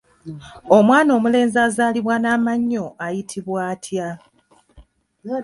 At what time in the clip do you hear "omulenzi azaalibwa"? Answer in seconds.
1.17-2.15